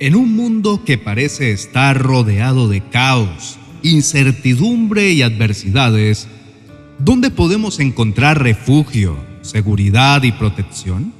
En 0.00 0.14
un 0.14 0.36
mundo 0.36 0.84
que 0.84 0.96
parece 0.96 1.50
estar 1.50 1.98
rodeado 2.00 2.68
de 2.68 2.82
caos, 2.82 3.58
incertidumbre 3.82 5.10
y 5.10 5.22
adversidades, 5.22 6.28
¿dónde 7.00 7.32
podemos 7.32 7.80
encontrar 7.80 8.40
refugio, 8.40 9.16
seguridad 9.42 10.22
y 10.22 10.30
protección? 10.30 11.12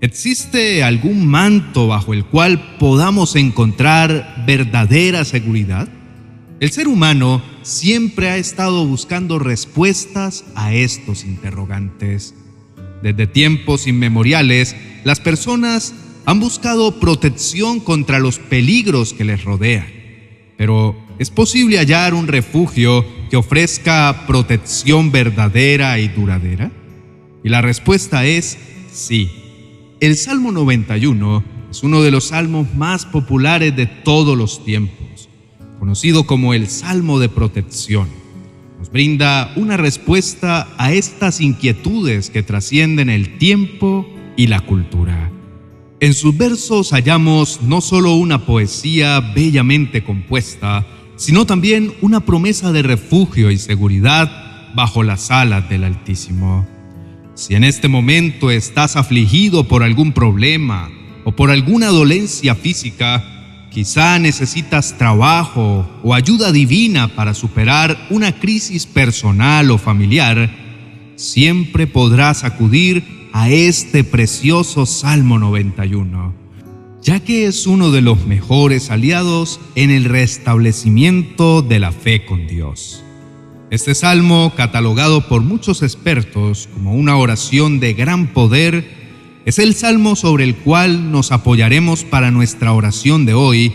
¿Existe 0.00 0.82
algún 0.82 1.26
manto 1.26 1.88
bajo 1.88 2.14
el 2.14 2.24
cual 2.24 2.78
podamos 2.78 3.36
encontrar 3.36 4.44
verdadera 4.46 5.26
seguridad? 5.26 5.86
El 6.58 6.70
ser 6.70 6.88
humano 6.88 7.42
siempre 7.60 8.30
ha 8.30 8.38
estado 8.38 8.86
buscando 8.86 9.38
respuestas 9.38 10.46
a 10.54 10.72
estos 10.72 11.24
interrogantes. 11.24 12.34
Desde 13.02 13.26
tiempos 13.26 13.86
inmemoriales, 13.86 14.74
las 15.04 15.20
personas 15.20 15.92
han 16.26 16.40
buscado 16.40 16.98
protección 16.98 17.78
contra 17.78 18.18
los 18.18 18.40
peligros 18.40 19.14
que 19.14 19.24
les 19.24 19.44
rodean. 19.44 19.86
Pero 20.58 20.96
¿es 21.20 21.30
posible 21.30 21.78
hallar 21.78 22.14
un 22.14 22.26
refugio 22.26 23.06
que 23.30 23.36
ofrezca 23.36 24.24
protección 24.26 25.12
verdadera 25.12 26.00
y 26.00 26.08
duradera? 26.08 26.72
Y 27.44 27.48
la 27.48 27.62
respuesta 27.62 28.26
es 28.26 28.58
sí. 28.92 29.30
El 30.00 30.16
Salmo 30.16 30.50
91 30.50 31.44
es 31.70 31.84
uno 31.84 32.02
de 32.02 32.10
los 32.10 32.24
salmos 32.28 32.74
más 32.74 33.06
populares 33.06 33.76
de 33.76 33.86
todos 33.86 34.36
los 34.36 34.64
tiempos, 34.64 35.28
conocido 35.78 36.26
como 36.26 36.54
el 36.54 36.66
Salmo 36.66 37.20
de 37.20 37.28
Protección. 37.28 38.08
Nos 38.80 38.90
brinda 38.90 39.52
una 39.54 39.76
respuesta 39.76 40.68
a 40.76 40.92
estas 40.92 41.40
inquietudes 41.40 42.30
que 42.30 42.42
trascienden 42.42 43.10
el 43.10 43.38
tiempo 43.38 44.08
y 44.36 44.48
la 44.48 44.60
cultura. 44.60 45.30
En 45.98 46.12
sus 46.12 46.36
versos 46.36 46.90
hallamos 46.90 47.62
no 47.62 47.80
solo 47.80 48.16
una 48.16 48.44
poesía 48.44 49.20
bellamente 49.20 50.04
compuesta, 50.04 50.84
sino 51.16 51.46
también 51.46 51.94
una 52.02 52.20
promesa 52.20 52.70
de 52.70 52.82
refugio 52.82 53.50
y 53.50 53.56
seguridad 53.56 54.74
bajo 54.74 55.02
las 55.02 55.30
alas 55.30 55.70
del 55.70 55.84
Altísimo. 55.84 56.66
Si 57.34 57.54
en 57.54 57.64
este 57.64 57.88
momento 57.88 58.50
estás 58.50 58.96
afligido 58.96 59.68
por 59.68 59.82
algún 59.82 60.12
problema 60.12 60.90
o 61.24 61.32
por 61.32 61.50
alguna 61.50 61.86
dolencia 61.86 62.54
física, 62.54 63.24
quizá 63.70 64.18
necesitas 64.18 64.98
trabajo 64.98 65.88
o 66.02 66.12
ayuda 66.12 66.52
divina 66.52 67.08
para 67.08 67.32
superar 67.32 68.06
una 68.10 68.32
crisis 68.32 68.84
personal 68.84 69.70
o 69.70 69.78
familiar, 69.78 70.50
siempre 71.16 71.86
podrás 71.86 72.44
acudir 72.44 73.15
a 73.38 73.50
este 73.50 74.02
precioso 74.02 74.86
Salmo 74.86 75.38
91, 75.38 76.32
ya 77.02 77.20
que 77.20 77.44
es 77.44 77.66
uno 77.66 77.90
de 77.90 78.00
los 78.00 78.24
mejores 78.24 78.90
aliados 78.90 79.60
en 79.74 79.90
el 79.90 80.06
restablecimiento 80.06 81.60
de 81.60 81.78
la 81.78 81.92
fe 81.92 82.24
con 82.24 82.46
Dios. 82.46 83.04
Este 83.70 83.94
salmo, 83.94 84.54
catalogado 84.56 85.28
por 85.28 85.42
muchos 85.42 85.82
expertos 85.82 86.70
como 86.72 86.94
una 86.94 87.18
oración 87.18 87.78
de 87.78 87.92
gran 87.92 88.28
poder, 88.28 88.88
es 89.44 89.58
el 89.58 89.74
salmo 89.74 90.16
sobre 90.16 90.44
el 90.44 90.56
cual 90.56 91.12
nos 91.12 91.30
apoyaremos 91.30 92.04
para 92.04 92.30
nuestra 92.30 92.72
oración 92.72 93.26
de 93.26 93.34
hoy, 93.34 93.70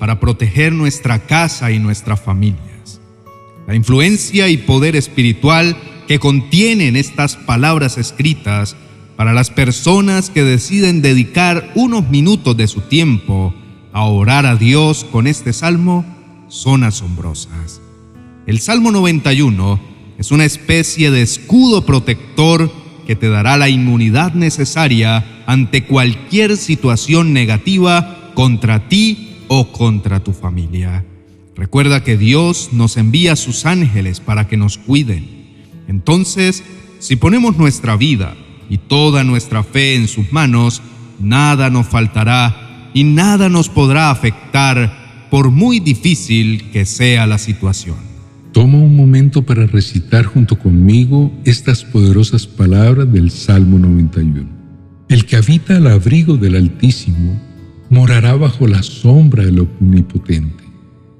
para 0.00 0.20
proteger 0.20 0.72
nuestra 0.72 1.26
casa 1.26 1.70
y 1.70 1.78
nuestras 1.78 2.18
familias. 2.18 3.02
La 3.66 3.74
influencia 3.74 4.48
y 4.48 4.56
poder 4.56 4.96
espiritual 4.96 5.76
que 6.08 6.18
contienen 6.18 6.96
estas 6.96 7.36
palabras 7.36 7.98
escritas 7.98 8.74
para 9.16 9.32
las 9.32 9.50
personas 9.50 10.30
que 10.30 10.42
deciden 10.42 11.02
dedicar 11.02 11.70
unos 11.74 12.08
minutos 12.08 12.56
de 12.56 12.66
su 12.66 12.80
tiempo 12.80 13.54
a 13.92 14.04
orar 14.04 14.46
a 14.46 14.56
Dios 14.56 15.04
con 15.04 15.26
este 15.26 15.52
salmo 15.52 16.04
son 16.48 16.84
asombrosas. 16.84 17.80
El 18.46 18.60
Salmo 18.60 18.90
91 18.90 19.80
es 20.18 20.30
una 20.30 20.44
especie 20.44 21.10
de 21.10 21.22
escudo 21.22 21.84
protector 21.86 22.72
que 23.06 23.16
te 23.16 23.28
dará 23.28 23.56
la 23.56 23.68
inmunidad 23.68 24.34
necesaria 24.34 25.24
ante 25.46 25.84
cualquier 25.84 26.56
situación 26.56 27.32
negativa 27.32 28.32
contra 28.34 28.88
ti 28.88 29.44
o 29.48 29.72
contra 29.72 30.22
tu 30.22 30.32
familia. 30.32 31.04
Recuerda 31.54 32.02
que 32.02 32.16
Dios 32.16 32.70
nos 32.72 32.96
envía 32.96 33.36
sus 33.36 33.66
ángeles 33.66 34.20
para 34.20 34.48
que 34.48 34.56
nos 34.56 34.78
cuiden. 34.78 35.28
Entonces, 35.88 36.62
si 36.98 37.16
ponemos 37.16 37.56
nuestra 37.56 37.96
vida, 37.96 38.34
y 38.68 38.78
toda 38.78 39.24
nuestra 39.24 39.62
fe 39.62 39.94
en 39.94 40.08
sus 40.08 40.32
manos, 40.32 40.82
nada 41.20 41.70
nos 41.70 41.86
faltará 41.86 42.90
y 42.94 43.04
nada 43.04 43.48
nos 43.48 43.68
podrá 43.68 44.10
afectar 44.10 45.28
por 45.30 45.50
muy 45.50 45.80
difícil 45.80 46.70
que 46.72 46.84
sea 46.84 47.26
la 47.26 47.38
situación. 47.38 47.96
Toma 48.52 48.78
un 48.78 48.94
momento 48.94 49.46
para 49.46 49.66
recitar 49.66 50.26
junto 50.26 50.58
conmigo 50.58 51.32
estas 51.44 51.84
poderosas 51.84 52.46
palabras 52.46 53.10
del 53.10 53.30
Salmo 53.30 53.78
91. 53.78 54.46
El 55.08 55.24
que 55.24 55.36
habita 55.36 55.78
al 55.78 55.86
abrigo 55.86 56.36
del 56.36 56.56
Altísimo 56.56 57.40
morará 57.88 58.34
bajo 58.34 58.66
la 58.66 58.82
sombra 58.82 59.44
del 59.44 59.60
Omnipotente. 59.60 60.64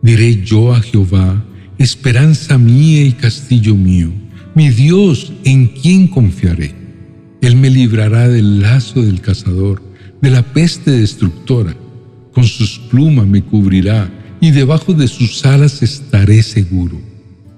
Diré 0.03 0.43
yo 0.43 0.75
a 0.75 0.81
Jehová, 0.83 1.43
esperanza 1.79 2.59
mía 2.59 3.05
y 3.05 3.13
castillo 3.13 3.75
mío, 3.75 4.11
mi 4.55 4.69
Dios 4.69 5.33
en 5.45 5.69
quien 5.69 6.09
confiaré. 6.09 6.82
Él 7.43 7.57
me 7.57 7.71
librará 7.71 8.29
del 8.29 8.61
lazo 8.61 9.03
del 9.03 9.21
cazador, 9.21 9.83
de 10.23 10.31
la 10.31 10.43
peste 10.43 10.93
destructora. 10.93 11.77
Con 12.33 12.45
sus 12.45 12.79
plumas 12.79 13.27
me 13.27 13.43
cubrirá 13.43 14.09
y 14.41 14.53
debajo 14.53 14.95
de 14.95 15.09
sus 15.09 15.45
alas 15.45 15.83
estaré 15.83 16.45
seguro. 16.45 17.01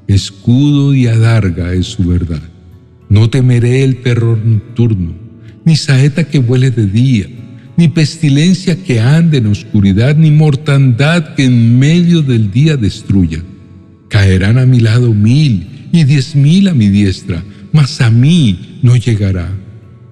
Escudo 0.08 0.94
y 0.94 1.06
adarga 1.06 1.74
es 1.74 1.86
su 1.86 2.04
verdad. 2.04 2.42
No 3.10 3.28
temeré 3.28 3.84
el 3.84 4.00
terror 4.00 4.38
nocturno, 4.38 5.14
ni 5.66 5.76
saeta 5.76 6.24
que 6.24 6.38
vuele 6.38 6.70
de 6.70 6.86
día, 6.86 7.26
ni 7.76 7.88
pestilencia 7.88 8.82
que 8.82 9.00
ande 9.00 9.38
en 9.38 9.46
oscuridad, 9.48 10.16
ni 10.16 10.30
mortandad 10.30 11.34
que 11.34 11.44
en 11.44 11.78
medio 11.78 12.22
del 12.22 12.50
día 12.50 12.78
destruya. 12.78 13.42
Caerán 14.08 14.56
a 14.56 14.64
mi 14.64 14.80
lado 14.80 15.12
mil 15.12 15.88
y 15.92 16.04
diez 16.04 16.34
mil 16.34 16.68
a 16.68 16.74
mi 16.74 16.88
diestra, 16.88 17.44
mas 17.70 18.00
a 18.00 18.10
mí 18.10 18.78
no 18.82 18.96
llegará. 18.96 19.63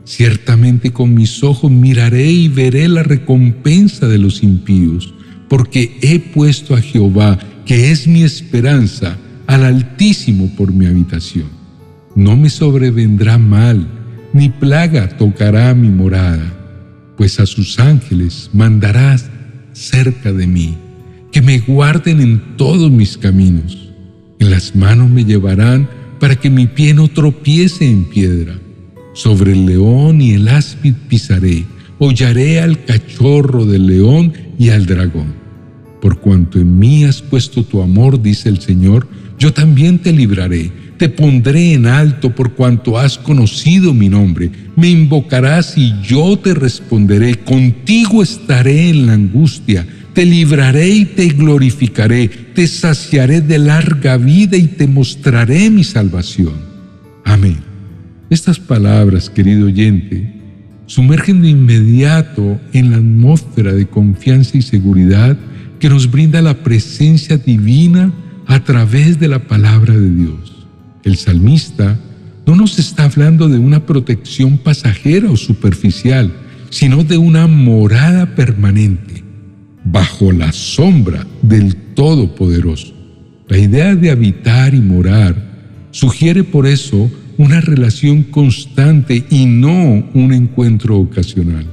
Ciertamente 0.05 0.93
con 0.93 1.15
mis 1.15 1.45
ojos 1.45 1.71
miraré 1.71 2.31
y 2.31 2.49
veré 2.49 2.89
la 2.89 3.03
recompensa 3.03 4.09
de 4.09 4.19
los 4.19 4.43
impíos, 4.43 5.15
porque 5.49 5.97
he 6.03 6.19
puesto 6.19 6.75
a 6.75 6.81
Jehová, 6.81 7.39
que 7.65 7.91
es 7.91 8.09
mi 8.09 8.23
esperanza, 8.23 9.17
al 9.47 9.65
Altísimo 9.65 10.51
por 10.57 10.73
mi 10.73 10.87
habitación. 10.87 11.47
No 12.17 12.37
me 12.37 12.51
sobrevendrá 12.51 13.39
mal, 13.39 13.87
ni 14.33 14.49
plaga 14.49 15.09
tocará 15.17 15.73
mi 15.75 15.89
morada, 15.89 16.53
pues 17.17 17.39
a 17.39 17.47
sus 17.47 17.79
ángeles 17.79 18.51
mandarás 18.53 19.31
cerca 19.73 20.33
de 20.33 20.47
mí, 20.47 20.77
que 21.31 21.43
me 21.43 21.61
guarden 21.61 22.21
en 22.21 22.57
todos 22.57 22.91
mis 22.91 23.17
caminos. 23.17 23.93
En 24.41 24.51
las 24.51 24.75
manos 24.75 25.09
me 25.09 25.25
llevarán 25.25 25.89
para 26.19 26.35
que 26.35 26.51
mi 26.51 26.67
pie 26.67 26.93
no 26.93 27.09
tropiece 27.09 27.89
en 27.89 28.05
piedra 28.05 28.59
sobre 29.15 29.53
el 29.53 29.67
león 29.67 30.21
y 30.21 30.35
el 30.35 30.49
áspid 30.49 30.95
pisaré, 31.09 31.65
hollaré 31.99 32.61
al 32.61 32.85
cachorro 32.85 33.65
del 33.65 33.87
león 33.87 34.33
y 34.59 34.71
al 34.71 34.87
dragón. 34.87 35.35
Por 36.01 36.19
cuanto 36.19 36.59
en 36.59 36.79
mí 36.79 37.05
has 37.05 37.23
puesto 37.23 37.63
tu 37.63 37.81
amor, 37.81 38.21
dice 38.21 38.49
el 38.49 38.61
Señor, 38.61 39.07
yo 39.39 39.53
también 39.53 39.99
te 39.99 40.13
libraré, 40.13 40.73
te 40.99 41.09
pondré 41.09 41.75
en 41.75 41.87
alto 41.87 42.35
por 42.35 42.55
cuanto 42.55 42.99
has 42.99 43.19
conocido 43.19 43.95
mi 43.95 44.09
nombre. 44.09 44.51
Me 44.77 44.91
invocarás 44.91 45.77
y 45.77 45.93
yo 46.03 46.39
te 46.39 46.55
responderé, 46.55 47.37
contigo 47.37 48.23
estaré 48.23 48.91
en 48.91 49.07
la 49.07 49.15
angustia, 49.15 49.87
te 50.13 50.25
libraré 50.27 50.89
y 50.89 51.05
te 51.05 51.29
glorificaré, 51.29 52.29
te 52.29 52.67
saciaré 52.67 53.41
de 53.41 53.59
larga 53.59 54.17
vida 54.17 54.57
y 54.57 54.69
te 54.69 54.87
mostraré 54.87 55.71
mi 55.71 55.85
salvación. 55.85 56.55
Amén. 57.25 57.72
Estas 58.33 58.59
palabras, 58.59 59.29
querido 59.29 59.67
oyente, 59.67 60.27
sumergen 60.87 61.43
de 61.43 61.51
inmediato 61.51 62.59
en 62.73 62.91
la 62.91 62.97
atmósfera 62.97 63.75
de 63.75 63.87
confianza 63.87 64.57
y 64.57 64.63
seguridad 64.63 65.37
que 65.79 65.91
nos 65.91 66.11
brinda 66.11 66.41
la 66.41 66.55
presencia 66.63 67.37
divina 67.37 68.11
a 68.47 68.65
través 68.65 69.21
de 69.21 69.29
la 69.29 69.47
palabra 69.47 69.93
de 69.93 70.09
Dios. 70.09 70.67
El 71.05 71.17
salmista 71.17 72.01
no 72.47 72.57
nos 72.57 72.79
está 72.79 73.05
hablando 73.05 73.51
de 73.51 73.59
una 73.59 73.85
protección 73.85 74.57
pasajera 74.57 75.31
o 75.31 75.37
superficial, 75.37 76.33
sino 76.71 77.05
de 77.05 77.19
una 77.19 77.47
morada 77.47 78.35
permanente, 78.35 79.23
bajo 79.85 80.33
la 80.33 80.53
sombra 80.53 81.27
del 81.43 81.77
Todopoderoso. 81.77 82.95
La 83.47 83.59
idea 83.59 83.95
de 83.95 84.11
habitar 84.11 84.75
y 84.75 84.81
morar 84.81 85.37
sugiere 85.91 86.43
por 86.45 86.67
eso 86.67 87.11
una 87.39 87.61
relación 87.61 88.23
constante 88.25 89.25
y 89.31 89.47
no 89.47 90.09
un 90.15 90.33
encuentro 90.33 90.99
ocasional. 90.99 91.67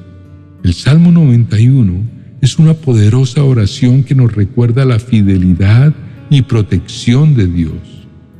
El 0.63 0.73
Salmo 0.73 1.11
91 1.11 1.93
es 2.41 2.59
una 2.59 2.73
poderosa 2.73 3.43
oración 3.43 4.03
que 4.03 4.15
nos 4.15 4.33
recuerda 4.33 4.85
la 4.85 4.99
fidelidad 4.99 5.93
y 6.29 6.41
protección 6.43 7.35
de 7.35 7.47
Dios. 7.47 7.73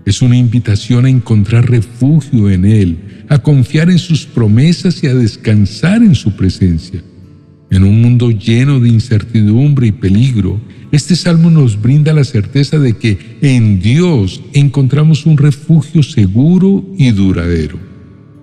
Es 0.05 0.21
una 0.21 0.37
invitación 0.37 1.05
a 1.05 1.09
encontrar 1.09 1.69
refugio 1.69 2.49
en 2.49 2.65
Él, 2.65 2.97
a 3.29 3.39
confiar 3.39 3.89
en 3.89 3.99
sus 3.99 4.25
promesas 4.25 5.03
y 5.03 5.07
a 5.07 5.13
descansar 5.13 6.01
en 6.01 6.15
su 6.15 6.35
presencia. 6.35 7.01
En 7.69 7.83
un 7.83 8.01
mundo 8.01 8.31
lleno 8.31 8.79
de 8.79 8.89
incertidumbre 8.89 9.87
y 9.87 9.91
peligro, 9.91 10.59
este 10.91 11.15
salmo 11.15 11.49
nos 11.49 11.79
brinda 11.79 12.13
la 12.13 12.23
certeza 12.23 12.79
de 12.79 12.97
que 12.97 13.37
en 13.41 13.79
Dios 13.79 14.41
encontramos 14.53 15.25
un 15.25 15.37
refugio 15.37 16.01
seguro 16.01 16.83
y 16.97 17.11
duradero. 17.11 17.77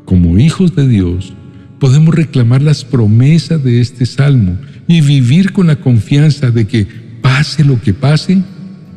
Como 0.04 0.38
hijos 0.38 0.76
de 0.76 0.86
Dios, 0.86 1.32
podemos 1.80 2.14
reclamar 2.14 2.62
las 2.62 2.84
promesas 2.84 3.62
de 3.64 3.80
este 3.80 4.06
salmo 4.06 4.58
y 4.86 5.00
vivir 5.00 5.52
con 5.52 5.66
la 5.66 5.76
confianza 5.76 6.50
de 6.50 6.66
que, 6.68 6.86
pase 7.20 7.64
lo 7.64 7.80
que 7.80 7.92
pase, 7.92 8.42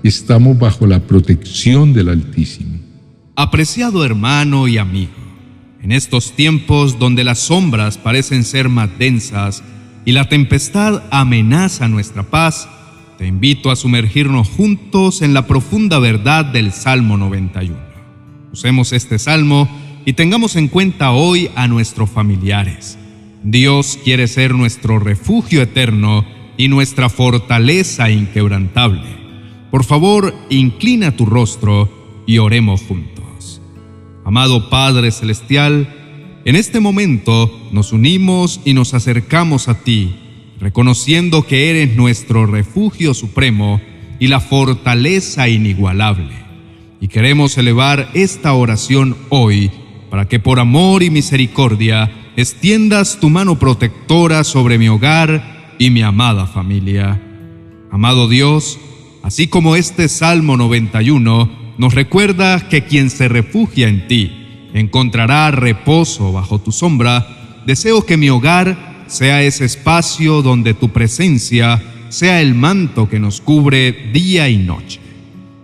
estamos 0.04 0.58
bajo 0.60 0.86
la 0.86 1.00
protección 1.00 1.94
del 1.94 2.10
Altísimo. 2.10 2.78
Apreciado 3.36 4.06
hermano 4.06 4.68
y 4.68 4.78
amigo, 4.78 5.12
en 5.82 5.92
estos 5.92 6.36
tiempos 6.36 7.00
donde 7.00 7.24
las 7.24 7.40
sombras 7.40 7.98
parecen 7.98 8.44
ser 8.44 8.70
más 8.70 8.90
densas 9.00 9.64
y 10.06 10.12
la 10.12 10.30
tempestad 10.30 11.04
amenaza 11.10 11.88
nuestra 11.88 12.24
paz, 12.30 12.68
te 13.20 13.28
invito 13.28 13.70
a 13.70 13.76
sumergirnos 13.76 14.48
juntos 14.48 15.22
en 15.22 15.34
la 15.34 15.46
profunda 15.46 16.00
verdad 16.00 16.46
del 16.46 16.72
Salmo 16.72 17.18
91. 17.18 17.78
Usemos 18.54 18.94
este 18.94 19.20
salmo 19.20 19.68
y 20.06 20.14
tengamos 20.14 20.56
en 20.56 20.70
cuenta 20.70 21.12
hoy 21.12 21.50
a 21.56 21.68
nuestros 21.68 22.10
familiares. 22.10 22.98
Dios 23.44 24.00
quiere 24.06 24.30
ser 24.30 24.56
nuestro 24.56 25.00
refugio 25.00 25.62
eterno 25.62 26.26
y 26.56 26.70
nuestra 26.70 27.10
fortaleza 27.10 28.10
inquebrantable. 28.10 29.18
Por 29.70 29.84
favor, 29.84 30.34
inclina 30.50 31.18
tu 31.18 31.26
rostro 31.26 32.24
y 32.26 32.38
oremos 32.38 32.84
juntos. 32.84 33.62
Amado 34.24 34.70
Padre 34.70 35.12
Celestial, 35.12 35.94
en 36.46 36.56
este 36.56 36.80
momento 36.80 37.52
nos 37.74 37.92
unimos 37.92 38.62
y 38.64 38.74
nos 38.74 38.94
acercamos 38.94 39.68
a 39.68 39.84
ti, 39.84 40.16
reconociendo 40.60 41.46
que 41.46 41.70
eres 41.70 41.96
nuestro 41.96 42.46
refugio 42.46 43.14
supremo 43.14 43.82
y 44.20 44.28
la 44.28 44.40
fortaleza 44.40 45.48
inigualable. 45.48 46.34
Y 47.02 47.08
queremos 47.08 47.58
elevar 47.58 48.10
esta 48.14 48.54
oración 48.54 49.16
hoy 49.30 49.72
para 50.10 50.28
que 50.28 50.40
por 50.40 50.60
amor 50.60 51.04
y 51.04 51.10
misericordia 51.10 52.12
extiendas 52.36 53.20
tu 53.20 53.30
mano 53.30 53.58
protectora 53.58 54.44
sobre 54.44 54.78
mi 54.78 54.90
hogar 54.90 55.76
y 55.80 55.90
mi 55.90 56.02
amada 56.02 56.46
familia. 56.46 57.22
Amado 57.92 58.28
Dios, 58.28 58.80
así 59.24 59.48
como 59.48 59.76
este 59.76 60.10
Salmo 60.10 60.58
91 60.58 61.60
nos 61.78 61.94
recuerda 61.94 62.68
que 62.68 62.84
quien 62.84 63.10
se 63.10 63.30
refugia 63.30 63.88
en 63.88 64.08
ti 64.08 64.70
encontrará 64.74 65.50
reposo 65.52 66.34
bajo 66.34 66.60
tu 66.60 66.74
sombra, 66.74 67.62
deseo 67.66 68.06
que 68.06 68.18
mi 68.18 68.30
hogar 68.30 68.89
sea 69.10 69.44
ese 69.44 69.66
espacio 69.66 70.42
donde 70.42 70.74
tu 70.74 70.90
presencia 70.90 71.82
sea 72.10 72.42
el 72.42 72.56
manto 72.56 73.10
que 73.10 73.20
nos 73.20 73.42
cubre 73.42 73.92
día 74.14 74.48
y 74.50 74.58
noche. 74.58 75.00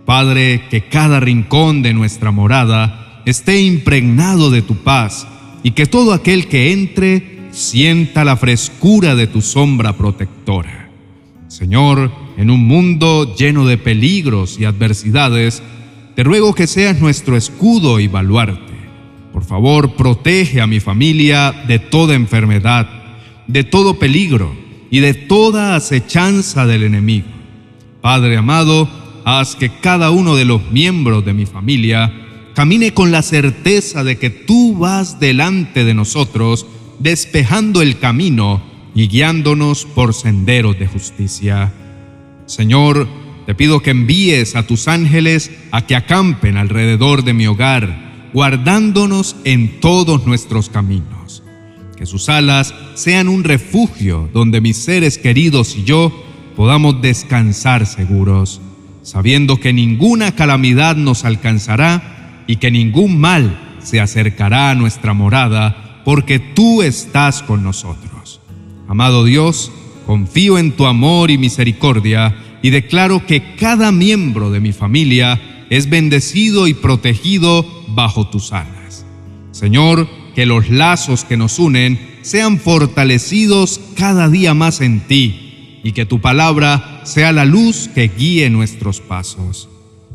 Padre, 0.05 0.63
que 0.69 0.81
cada 0.81 1.19
rincón 1.19 1.81
de 1.81 1.93
nuestra 1.93 2.31
morada 2.31 3.21
esté 3.25 3.61
impregnado 3.61 4.51
de 4.51 4.61
tu 4.61 4.75
paz 4.75 5.27
y 5.63 5.71
que 5.71 5.85
todo 5.85 6.13
aquel 6.13 6.47
que 6.47 6.73
entre 6.73 7.49
sienta 7.51 8.23
la 8.23 8.37
frescura 8.37 9.15
de 9.15 9.27
tu 9.27 9.41
sombra 9.41 9.97
protectora. 9.97 10.89
Señor, 11.47 12.11
en 12.37 12.51
un 12.51 12.67
mundo 12.67 13.35
lleno 13.35 13.65
de 13.65 13.77
peligros 13.77 14.59
y 14.59 14.65
adversidades, 14.65 15.63
te 16.15 16.23
ruego 16.23 16.53
que 16.53 16.67
seas 16.67 16.99
nuestro 16.99 17.37
escudo 17.37 17.99
y 17.99 18.07
baluarte. 18.07 18.73
Por 19.31 19.43
favor, 19.43 19.95
protege 19.95 20.61
a 20.61 20.67
mi 20.67 20.79
familia 20.79 21.53
de 21.67 21.79
toda 21.79 22.15
enfermedad, 22.15 22.87
de 23.47 23.63
todo 23.63 23.99
peligro 23.99 24.55
y 24.89 24.99
de 24.99 25.13
toda 25.13 25.75
acechanza 25.75 26.65
del 26.65 26.83
enemigo. 26.83 27.27
Padre 28.01 28.37
amado, 28.37 28.89
haz 29.25 29.55
que 29.55 29.69
cada 29.69 30.11
uno 30.11 30.35
de 30.35 30.45
los 30.45 30.71
miembros 30.71 31.25
de 31.25 31.33
mi 31.33 31.45
familia 31.45 32.13
camine 32.53 32.93
con 32.93 33.11
la 33.11 33.21
certeza 33.21 34.03
de 34.03 34.17
que 34.17 34.29
tú 34.29 34.77
vas 34.77 35.19
delante 35.19 35.83
de 35.83 35.93
nosotros, 35.93 36.65
despejando 36.99 37.81
el 37.81 37.99
camino 37.99 38.61
y 38.95 39.07
guiándonos 39.07 39.85
por 39.85 40.13
senderos 40.13 40.79
de 40.79 40.87
justicia. 40.87 41.73
Señor, 42.45 43.07
te 43.45 43.53
pido 43.53 43.81
que 43.81 43.91
envíes 43.91 44.55
a 44.55 44.65
tus 44.65 44.87
ángeles 44.87 45.51
a 45.71 45.85
que 45.85 45.95
acampen 45.95 46.57
alrededor 46.57 47.23
de 47.23 47.33
mi 47.33 47.45
hogar, 47.45 48.29
guardándonos 48.33 49.35
en 49.43 49.79
todos 49.81 50.25
nuestros 50.25 50.69
caminos. 50.69 51.43
Que 51.97 52.05
sus 52.05 52.29
alas 52.29 52.73
sean 52.95 53.27
un 53.27 53.43
refugio 53.43 54.29
donde 54.33 54.61
mis 54.61 54.77
seres 54.77 55.17
queridos 55.17 55.75
y 55.75 55.83
yo 55.83 56.11
podamos 56.55 57.01
descansar 57.01 57.85
seguros, 57.85 58.61
sabiendo 59.01 59.59
que 59.59 59.73
ninguna 59.73 60.35
calamidad 60.35 60.95
nos 60.95 61.25
alcanzará 61.25 62.43
y 62.47 62.57
que 62.57 62.71
ningún 62.71 63.19
mal 63.19 63.77
se 63.81 64.01
acercará 64.01 64.71
a 64.71 64.75
nuestra 64.75 65.13
morada, 65.13 66.01
porque 66.03 66.39
tú 66.39 66.81
estás 66.81 67.41
con 67.43 67.63
nosotros. 67.63 68.41
Amado 68.87 69.23
Dios, 69.23 69.71
confío 70.05 70.57
en 70.57 70.71
tu 70.73 70.85
amor 70.85 71.31
y 71.31 71.37
misericordia 71.37 72.35
y 72.61 72.69
declaro 72.69 73.25
que 73.25 73.55
cada 73.55 73.91
miembro 73.91 74.51
de 74.51 74.59
mi 74.59 74.73
familia 74.73 75.39
es 75.69 75.89
bendecido 75.89 76.67
y 76.67 76.73
protegido 76.73 77.65
bajo 77.89 78.27
tus 78.27 78.53
alas. 78.53 79.05
Señor, 79.51 80.07
que 80.35 80.45
los 80.45 80.69
lazos 80.69 81.23
que 81.23 81.37
nos 81.37 81.57
unen 81.57 82.17
sean 82.21 82.59
fortalecidos 82.59 83.79
cada 83.95 84.29
día 84.29 84.53
más 84.53 84.81
en 84.81 84.99
ti 84.99 85.79
y 85.83 85.93
que 85.93 86.05
tu 86.05 86.19
palabra 86.19 87.01
sea 87.05 87.31
la 87.31 87.45
luz 87.45 87.89
que 87.95 88.09
guíe 88.09 88.49
nuestros 88.49 88.99
pasos. 88.99 89.69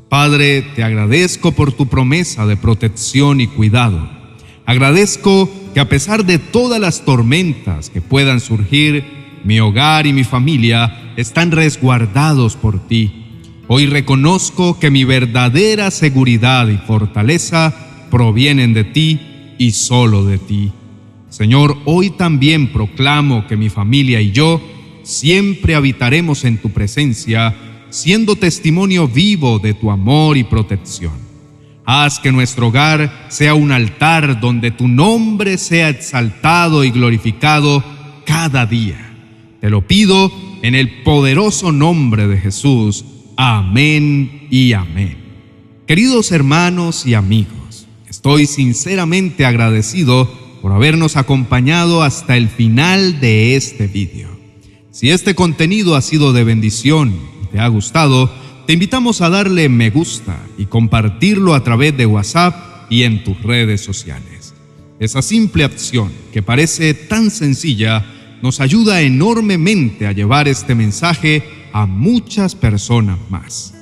Padre, 0.08 0.62
te 0.74 0.84
agradezco 0.84 1.52
por 1.52 1.72
tu 1.72 1.86
promesa 1.86 2.44
de 2.46 2.56
protección 2.56 3.40
y 3.40 3.46
cuidado. 3.46 4.10
Agradezco 4.66 5.48
que 5.72 5.80
a 5.80 5.88
pesar 5.88 6.26
de 6.26 6.38
todas 6.38 6.80
las 6.80 7.04
tormentas 7.04 7.88
que 7.90 8.00
puedan 8.00 8.40
surgir, 8.40 9.04
mi 9.44 9.60
hogar 9.60 10.06
y 10.06 10.12
mi 10.12 10.24
familia 10.24 11.12
están 11.16 11.50
resguardados 11.52 12.56
por 12.56 12.86
ti. 12.88 13.12
Hoy 13.68 13.86
reconozco 13.86 14.78
que 14.78 14.90
mi 14.90 15.04
verdadera 15.04 15.92
seguridad 15.92 16.68
y 16.68 16.76
fortaleza 16.76 17.72
provienen 18.10 18.74
de 18.74 18.84
ti 18.84 19.29
y 19.60 19.72
solo 19.72 20.24
de 20.24 20.38
ti. 20.38 20.72
Señor, 21.28 21.76
hoy 21.84 22.08
también 22.08 22.72
proclamo 22.72 23.46
que 23.46 23.58
mi 23.58 23.68
familia 23.68 24.18
y 24.18 24.32
yo 24.32 24.58
siempre 25.02 25.74
habitaremos 25.74 26.46
en 26.46 26.56
tu 26.56 26.70
presencia 26.70 27.54
siendo 27.90 28.36
testimonio 28.36 29.06
vivo 29.06 29.58
de 29.58 29.74
tu 29.74 29.90
amor 29.90 30.38
y 30.38 30.44
protección. 30.44 31.12
Haz 31.84 32.18
que 32.20 32.32
nuestro 32.32 32.68
hogar 32.68 33.26
sea 33.28 33.52
un 33.52 33.70
altar 33.70 34.40
donde 34.40 34.70
tu 34.70 34.88
nombre 34.88 35.58
sea 35.58 35.90
exaltado 35.90 36.82
y 36.82 36.90
glorificado 36.90 37.84
cada 38.24 38.64
día. 38.64 39.12
Te 39.60 39.68
lo 39.68 39.86
pido 39.86 40.32
en 40.62 40.74
el 40.74 41.02
poderoso 41.02 41.70
nombre 41.70 42.26
de 42.26 42.38
Jesús. 42.38 43.04
Amén 43.36 44.46
y 44.48 44.72
amén. 44.72 45.18
Queridos 45.86 46.32
hermanos 46.32 47.04
y 47.04 47.12
amigos, 47.12 47.59
estoy 48.20 48.44
sinceramente 48.44 49.46
agradecido 49.46 50.30
por 50.60 50.72
habernos 50.72 51.16
acompañado 51.16 52.02
hasta 52.02 52.36
el 52.36 52.50
final 52.50 53.18
de 53.18 53.56
este 53.56 53.86
vídeo. 53.86 54.28
Si 54.90 55.08
este 55.08 55.34
contenido 55.34 55.96
ha 55.96 56.02
sido 56.02 56.34
de 56.34 56.44
bendición 56.44 57.14
te 57.50 57.60
ha 57.60 57.66
gustado, 57.68 58.30
te 58.66 58.74
invitamos 58.74 59.22
a 59.22 59.30
darle 59.30 59.70
me 59.70 59.88
gusta 59.88 60.38
y 60.58 60.66
compartirlo 60.66 61.54
a 61.54 61.64
través 61.64 61.96
de 61.96 62.04
WhatsApp 62.04 62.90
y 62.90 63.04
en 63.04 63.24
tus 63.24 63.42
redes 63.42 63.80
sociales. 63.80 64.52
Esa 64.98 65.22
simple 65.22 65.64
acción, 65.64 66.12
que 66.30 66.42
parece 66.42 66.92
tan 66.92 67.30
sencilla, 67.30 68.04
nos 68.42 68.60
ayuda 68.60 69.00
enormemente 69.00 70.06
a 70.06 70.12
llevar 70.12 70.46
este 70.46 70.74
mensaje 70.74 71.42
a 71.72 71.86
muchas 71.86 72.54
personas 72.54 73.18
más. 73.30 73.72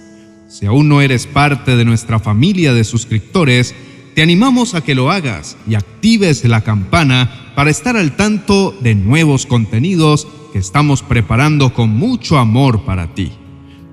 Si 0.48 0.64
aún 0.64 0.88
no 0.88 1.00
eres 1.00 1.26
parte 1.26 1.74
de 1.74 1.84
nuestra 1.84 2.20
familia 2.20 2.72
de 2.72 2.84
suscriptores, 2.84 3.74
te 4.18 4.22
animamos 4.22 4.74
a 4.74 4.80
que 4.80 4.96
lo 4.96 5.12
hagas 5.12 5.56
y 5.68 5.76
actives 5.76 6.44
la 6.44 6.62
campana 6.62 7.52
para 7.54 7.70
estar 7.70 7.96
al 7.96 8.16
tanto 8.16 8.76
de 8.80 8.96
nuevos 8.96 9.46
contenidos 9.46 10.26
que 10.52 10.58
estamos 10.58 11.04
preparando 11.04 11.72
con 11.72 11.90
mucho 11.90 12.36
amor 12.36 12.84
para 12.84 13.14
ti. 13.14 13.30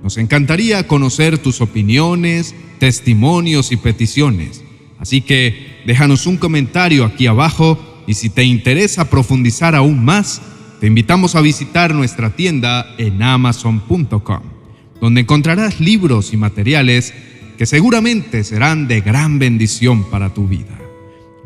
Nos 0.01 0.17
encantaría 0.17 0.87
conocer 0.87 1.37
tus 1.37 1.61
opiniones, 1.61 2.55
testimonios 2.79 3.71
y 3.71 3.77
peticiones. 3.77 4.63
Así 4.97 5.21
que 5.21 5.83
déjanos 5.85 6.25
un 6.25 6.37
comentario 6.37 7.05
aquí 7.05 7.27
abajo 7.27 7.77
y 8.07 8.15
si 8.15 8.31
te 8.31 8.45
interesa 8.45 9.11
profundizar 9.11 9.75
aún 9.75 10.03
más, 10.03 10.41
te 10.81 10.87
invitamos 10.87 11.35
a 11.35 11.41
visitar 11.41 11.93
nuestra 11.93 12.31
tienda 12.31 12.95
en 12.97 13.21
amazon.com, 13.21 14.41
donde 14.99 15.21
encontrarás 15.21 15.79
libros 15.79 16.33
y 16.33 16.37
materiales 16.37 17.13
que 17.57 17.65
seguramente 17.65 18.43
serán 18.43 18.87
de 18.87 19.01
gran 19.01 19.39
bendición 19.39 20.03
para 20.09 20.33
tu 20.33 20.47
vida. 20.47 20.77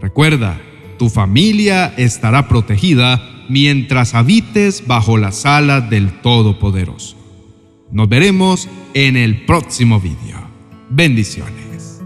Recuerda, 0.02 0.60
tu 0.98 1.10
familia 1.10 1.94
estará 1.98 2.48
protegida 2.48 3.22
mientras 3.50 4.16
habites 4.16 4.86
bajo 4.88 5.18
las 5.18 5.46
alas 5.46 5.90
del 5.90 6.12
Todopoderoso. 6.22 7.18
Nos 7.92 8.08
veremos 8.08 8.70
en 8.94 9.18
el 9.18 9.46
próximo 9.46 10.00
video. 10.00 10.48
Bendiciones. 10.90 12.02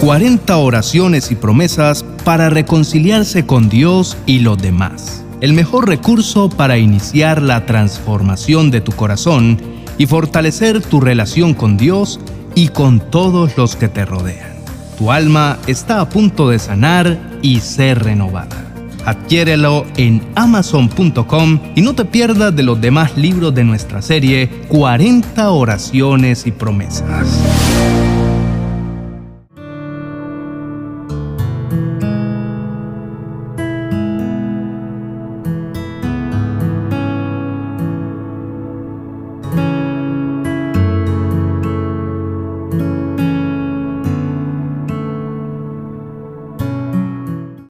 40 0.00 0.56
oraciones 0.58 1.30
y 1.30 1.36
promesas 1.36 2.04
para 2.24 2.50
reconciliarse 2.50 3.46
con 3.46 3.68
Dios 3.68 4.16
y 4.26 4.40
los 4.40 4.58
demás. 4.58 5.24
El 5.40 5.54
mejor 5.54 5.88
recurso 5.88 6.50
para 6.50 6.78
iniciar 6.78 7.40
la 7.40 7.64
transformación 7.66 8.70
de 8.70 8.82
tu 8.82 8.92
corazón 8.92 9.58
y 9.98 10.06
fortalecer 10.06 10.82
tu 10.82 11.00
relación 11.00 11.54
con 11.54 11.76
Dios 11.76 12.20
y 12.56 12.68
con 12.68 12.98
todos 12.98 13.56
los 13.56 13.76
que 13.76 13.88
te 13.88 14.04
rodean. 14.04 14.56
Tu 14.98 15.12
alma 15.12 15.58
está 15.68 16.00
a 16.00 16.08
punto 16.08 16.48
de 16.48 16.58
sanar 16.58 17.18
y 17.42 17.60
ser 17.60 18.02
renovada. 18.02 18.64
Adquiérelo 19.04 19.86
en 19.96 20.20
amazon.com 20.34 21.60
y 21.76 21.82
no 21.82 21.94
te 21.94 22.06
pierdas 22.06 22.56
de 22.56 22.64
los 22.64 22.80
demás 22.80 23.16
libros 23.16 23.54
de 23.54 23.62
nuestra 23.62 24.02
serie 24.02 24.48
40 24.68 25.50
oraciones 25.50 26.46
y 26.46 26.50
promesas. 26.50 27.28